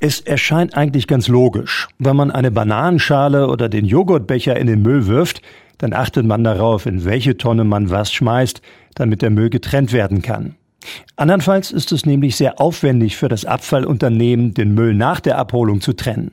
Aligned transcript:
Es 0.00 0.20
erscheint 0.20 0.76
eigentlich 0.76 1.08
ganz 1.08 1.26
logisch. 1.26 1.88
Wenn 1.98 2.14
man 2.14 2.30
eine 2.30 2.52
Bananenschale 2.52 3.48
oder 3.48 3.68
den 3.68 3.84
Joghurtbecher 3.84 4.56
in 4.56 4.68
den 4.68 4.82
Müll 4.82 5.08
wirft, 5.08 5.42
dann 5.78 5.92
achtet 5.92 6.24
man 6.24 6.44
darauf, 6.44 6.86
in 6.86 7.04
welche 7.04 7.36
Tonne 7.36 7.64
man 7.64 7.90
was 7.90 8.12
schmeißt, 8.12 8.62
damit 8.94 9.22
der 9.22 9.30
Müll 9.30 9.50
getrennt 9.50 9.92
werden 9.92 10.22
kann. 10.22 10.54
Andernfalls 11.16 11.72
ist 11.72 11.90
es 11.90 12.06
nämlich 12.06 12.36
sehr 12.36 12.60
aufwendig 12.60 13.16
für 13.16 13.28
das 13.28 13.44
Abfallunternehmen, 13.44 14.54
den 14.54 14.72
Müll 14.72 14.94
nach 14.94 15.18
der 15.18 15.36
Abholung 15.36 15.80
zu 15.80 15.92
trennen. 15.92 16.30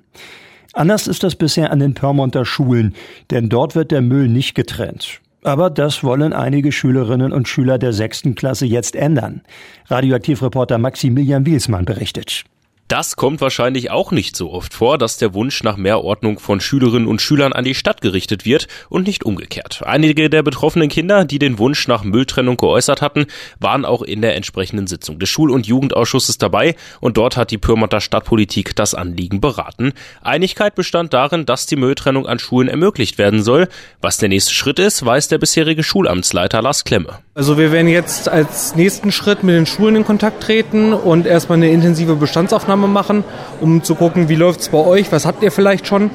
Anders 0.74 1.08
ist 1.08 1.24
das 1.24 1.36
bisher 1.36 1.72
an 1.72 1.80
den 1.80 1.96
Pyrmonter 1.96 2.46
Schulen, 2.46 2.94
denn 3.32 3.50
dort 3.50 3.76
wird 3.76 3.90
der 3.90 4.02
Müll 4.02 4.28
nicht 4.28 4.54
getrennt. 4.54 5.22
Aber 5.42 5.72
das 5.72 6.04
wollen 6.04 6.34
einige 6.34 6.72
Schülerinnen 6.72 7.32
und 7.32 7.48
Schüler 7.48 7.80
der 7.80 7.94
sechsten 7.94 8.36
Klasse 8.36 8.66
jetzt 8.68 8.96
ändern. 8.96 9.42
Radioaktivreporter 9.88 10.78
Maximilian 10.78 11.46
Wielsmann 11.46 11.86
berichtet. 11.86 12.46
Das 12.88 13.16
kommt 13.16 13.42
wahrscheinlich 13.42 13.90
auch 13.90 14.12
nicht 14.12 14.36
so 14.36 14.52
oft 14.52 14.76
vor, 14.76 15.00
dass 15.00 15.18
der 15.18 15.34
Wunsch 15.34 15.64
nach 15.64 15.76
mehr 15.76 16.04
Ordnung 16.04 16.38
von 16.38 16.60
Schülerinnen 16.60 17.08
und 17.08 17.20
Schülern 17.20 17.52
an 17.52 17.64
die 17.64 17.74
Stadt 17.74 18.00
gerichtet 18.00 18.46
wird 18.46 18.68
und 18.90 19.08
nicht 19.08 19.26
umgekehrt. 19.26 19.82
Einige 19.84 20.30
der 20.30 20.44
betroffenen 20.44 20.88
Kinder, 20.88 21.26
die 21.26 21.40
den 21.40 21.58
Wunsch 21.58 21.88
nach 21.88 22.04
Mülltrennung 22.04 22.58
geäußert 22.58 23.02
hatten, 23.02 23.26
waren 23.60 23.86
auch 23.86 24.04
in 24.04 24.22
der 24.22 24.36
entsprechenden 24.36 24.86
Sitzung 24.86 25.18
des 25.18 25.30
Schul- 25.30 25.50
und 25.50 25.66
Jugendausschusses 25.66 26.38
dabei 26.38 26.76
und 27.02 27.18
dort 27.18 27.38
hat 27.38 27.50
die 27.50 27.58
Pyrmonter 27.58 28.02
Stadtpolitik 28.02 28.76
das 28.76 28.94
Anliegen 28.94 29.42
beraten. 29.42 29.94
Einigkeit 30.22 30.76
bestand 30.76 31.12
darin, 31.12 31.48
dass 31.48 31.66
die 31.66 31.78
Mülltrennung 31.78 32.28
an 32.28 32.38
Schulen 32.38 32.68
ermöglicht 32.68 33.18
werden 33.18 33.42
soll. 33.42 33.68
Was 34.00 34.18
der 34.18 34.30
nächste 34.30 34.54
Schritt 34.54 34.78
ist, 34.78 35.04
weiß 35.04 35.28
der 35.28 35.40
bisherige 35.40 35.82
Schulamtsleiter 35.82 36.62
Lars 36.62 36.84
Klemme. 36.84 37.18
Also 37.34 37.58
wir 37.58 37.72
werden 37.72 37.88
jetzt 37.88 38.30
als 38.30 38.76
nächsten 38.76 39.12
Schritt 39.12 39.44
mit 39.44 39.56
den 39.56 39.66
Schulen 39.66 39.96
in 39.96 40.06
Kontakt 40.06 40.44
treten 40.44 40.94
und 40.94 41.26
erstmal 41.26 41.58
eine 41.58 41.72
intensive 41.72 42.16
Bestandsaufnahme 42.16 42.75
machen, 42.78 43.24
um 43.62 43.84
zu 43.84 43.96
gucken, 43.96 44.30
wie 44.30 44.36
läuft 44.36 44.62
es 44.62 44.70
bei 44.70 44.78
euch, 44.78 45.12
was 45.12 45.26
habt 45.26 45.44
ihr 45.44 45.52
vielleicht 45.52 45.88
schon. 45.88 46.12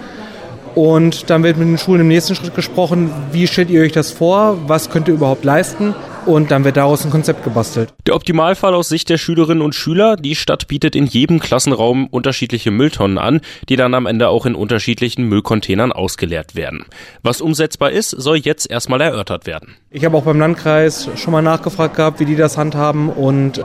Und 0.74 1.30
dann 1.30 1.42
wird 1.42 1.56
mit 1.56 1.66
den 1.66 1.78
Schulen 1.78 2.02
im 2.02 2.08
nächsten 2.08 2.34
Schritt 2.34 2.54
gesprochen, 2.54 3.10
wie 3.32 3.46
stellt 3.46 3.70
ihr 3.70 3.82
euch 3.82 3.92
das 3.92 4.12
vor, 4.12 4.58
was 4.68 4.90
könnt 4.90 5.08
ihr 5.08 5.14
überhaupt 5.14 5.44
leisten 5.44 5.94
und 6.26 6.50
dann 6.50 6.64
wird 6.64 6.76
daraus 6.76 7.04
ein 7.04 7.10
Konzept 7.10 7.44
gebastelt. 7.44 7.92
Der 8.06 8.14
Optimalfall 8.14 8.74
aus 8.74 8.88
Sicht 8.88 9.08
der 9.08 9.18
Schülerinnen 9.18 9.62
und 9.62 9.74
Schüler, 9.74 10.16
die 10.16 10.36
Stadt 10.36 10.68
bietet 10.68 10.94
in 10.94 11.06
jedem 11.06 11.40
Klassenraum 11.40 12.06
unterschiedliche 12.06 12.70
Mülltonnen 12.70 13.18
an, 13.18 13.40
die 13.68 13.76
dann 13.76 13.94
am 13.94 14.06
Ende 14.06 14.28
auch 14.28 14.46
in 14.46 14.54
unterschiedlichen 14.54 15.24
Müllcontainern 15.24 15.92
ausgeleert 15.92 16.54
werden. 16.54 16.84
Was 17.22 17.40
umsetzbar 17.40 17.90
ist, 17.90 18.10
soll 18.10 18.36
jetzt 18.36 18.70
erstmal 18.70 19.00
erörtert 19.00 19.46
werden. 19.46 19.74
Ich 19.90 20.04
habe 20.04 20.16
auch 20.16 20.24
beim 20.24 20.38
Landkreis 20.38 21.08
schon 21.16 21.32
mal 21.32 21.42
nachgefragt 21.42 21.96
gehabt, 21.96 22.20
wie 22.20 22.26
die 22.26 22.36
das 22.36 22.56
handhaben 22.56 23.08
und 23.08 23.64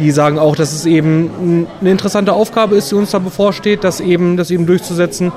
die 0.00 0.10
sagen 0.10 0.38
auch, 0.38 0.56
dass 0.56 0.72
es 0.72 0.86
eben 0.86 1.66
eine 1.80 1.90
interessante 1.90 2.32
Aufgabe 2.32 2.76
ist, 2.76 2.90
die 2.90 2.96
uns 2.96 3.10
da 3.10 3.18
bevorsteht, 3.18 3.84
das 3.84 4.00
eben, 4.00 4.36
das 4.36 4.50
eben 4.50 4.66
durchzusetzen. 4.66 5.32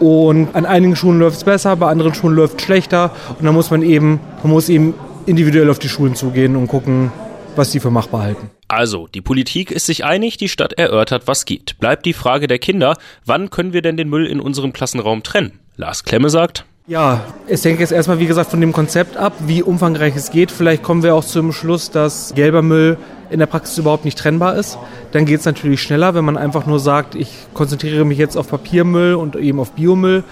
Und 0.00 0.54
an 0.54 0.66
einigen 0.66 0.96
Schulen 0.96 1.18
läuft 1.18 1.38
es 1.38 1.44
besser, 1.44 1.74
bei 1.76 1.88
anderen 1.88 2.14
Schulen 2.14 2.36
läuft 2.36 2.60
es 2.60 2.64
schlechter. 2.64 3.12
Und 3.38 3.44
da 3.44 3.52
muss 3.52 3.70
man 3.70 3.82
eben, 3.82 4.20
man 4.42 4.52
muss 4.52 4.68
eben 4.68 4.94
individuell 5.26 5.70
auf 5.70 5.78
die 5.78 5.88
Schulen 5.88 6.14
zugehen 6.14 6.56
und 6.56 6.68
gucken, 6.68 7.10
was 7.56 7.70
die 7.70 7.80
für 7.80 7.90
machbar 7.90 8.22
halten. 8.22 8.50
Also, 8.68 9.06
die 9.06 9.20
Politik 9.20 9.70
ist 9.70 9.86
sich 9.86 10.04
einig, 10.04 10.36
die 10.36 10.48
Stadt 10.48 10.72
erörtert, 10.74 11.26
was 11.26 11.44
geht. 11.44 11.78
Bleibt 11.78 12.06
die 12.06 12.12
Frage 12.12 12.46
der 12.46 12.58
Kinder, 12.58 12.96
wann 13.24 13.50
können 13.50 13.72
wir 13.72 13.82
denn 13.82 13.96
den 13.96 14.08
Müll 14.08 14.26
in 14.26 14.40
unserem 14.40 14.72
Klassenraum 14.72 15.22
trennen? 15.22 15.60
Lars 15.76 16.04
Klemme 16.04 16.30
sagt, 16.30 16.64
ja, 16.86 17.24
es 17.46 17.64
hängt 17.64 17.80
jetzt 17.80 17.92
erstmal, 17.92 18.18
wie 18.18 18.26
gesagt, 18.26 18.50
von 18.50 18.60
dem 18.60 18.72
Konzept 18.72 19.16
ab, 19.16 19.32
wie 19.46 19.62
umfangreich 19.62 20.14
es 20.16 20.30
geht. 20.30 20.50
Vielleicht 20.50 20.82
kommen 20.82 21.02
wir 21.02 21.14
auch 21.14 21.24
zum 21.24 21.52
Schluss, 21.52 21.90
dass 21.90 22.34
gelber 22.34 22.60
Müll 22.60 22.98
in 23.30 23.38
der 23.38 23.46
Praxis 23.46 23.78
überhaupt 23.78 24.04
nicht 24.04 24.18
trennbar 24.18 24.56
ist. 24.56 24.78
Dann 25.12 25.24
geht 25.24 25.40
es 25.40 25.46
natürlich 25.46 25.82
schneller, 25.82 26.14
wenn 26.14 26.24
man 26.24 26.36
einfach 26.36 26.66
nur 26.66 26.78
sagt, 26.78 27.14
ich 27.14 27.30
konzentriere 27.54 28.04
mich 28.04 28.18
jetzt 28.18 28.36
auf 28.36 28.48
Papiermüll 28.48 29.14
und 29.14 29.36
eben 29.36 29.60
auf 29.60 29.72
Biomüll. 29.72 30.24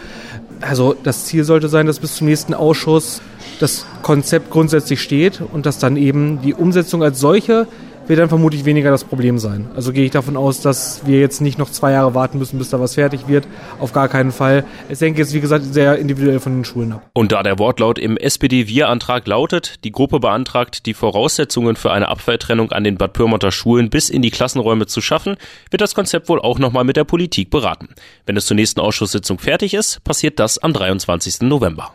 Also 0.61 0.95
das 1.03 1.25
Ziel 1.27 1.45
sollte 1.45 1.69
sein, 1.69 1.87
dass 1.87 1.99
bis 1.99 2.17
zum 2.17 2.27
nächsten 2.29 2.55
Ausschuss 2.55 3.21
das 3.59 3.87
Konzept 4.03 4.51
grundsätzlich 4.51 5.01
steht 5.01 5.41
und 5.41 5.67
dass 5.67 5.79
dann 5.79 5.97
eben 5.97 6.41
die 6.43 6.55
Umsetzung 6.55 7.03
als 7.03 7.21
solche 7.21 7.67
wird 8.07 8.19
dann 8.19 8.29
vermutlich 8.29 8.65
weniger 8.65 8.91
das 8.91 9.05
Problem 9.05 9.39
sein. 9.39 9.69
Also 9.75 9.93
gehe 9.93 10.05
ich 10.05 10.11
davon 10.11 10.37
aus, 10.37 10.61
dass 10.61 11.03
wir 11.07 11.21
jetzt 11.21 11.41
nicht 11.41 11.59
noch 11.59 11.71
zwei 11.71 11.93
Jahre 11.93 12.15
warten 12.15 12.39
müssen, 12.39 12.59
bis 12.59 12.71
da 12.71 12.81
was 12.81 12.95
fertig 12.95 13.29
wird. 13.29 13.47
Auf 13.79 13.93
gar 13.93 14.09
keinen 14.09 14.33
Fall. 14.33 14.65
Es 14.89 15.01
hängt 15.01 15.19
jetzt, 15.19 15.33
wie 15.33 15.41
gesagt, 15.41 15.65
sehr 15.65 15.99
individuell 15.99 16.41
von 16.41 16.53
den 16.53 16.65
Schulen 16.65 16.93
ab. 16.93 17.11
Und 17.13 17.33
da 17.33 17.43
der 17.43 17.59
Wortlaut 17.59 17.99
im 17.99 18.17
SPD-Wir-Antrag 18.17 19.27
lautet, 19.27 19.85
die 19.85 19.93
Gruppe 19.93 20.21
beantragt, 20.21 20.87
die 20.87 20.95
Voraussetzungen 20.95 21.77
für 21.77 21.93
eine 21.93 22.09
Abfalltrennung 22.09 22.73
an 22.73 22.85
den 22.85 22.97
Bad 22.97 23.13
Pyrmonter 23.13 23.53
Schulen 23.53 23.91
bis 23.91 24.11
in 24.11 24.23
die 24.23 24.31
Klassenräume 24.31 24.87
zu 24.87 25.01
schaffen, 25.01 25.37
wird 25.71 25.81
das 25.81 25.95
Konzept 25.95 26.29
wohl 26.29 26.41
auch 26.41 26.59
nochmal 26.59 26.85
mit 26.85 26.97
der 26.97 27.05
Politik 27.05 27.51
beraten. 27.51 27.89
Wenn 28.27 28.37
es 28.37 28.47
zur 28.47 28.57
nächsten 28.57 28.81
Ausschusssitzung 28.81 29.39
fertig 29.39 29.75
ist, 29.75 30.03
passiert 30.05 30.39
das 30.39 30.59
am 30.59 30.73
23. 30.73 31.43
November. 31.43 31.93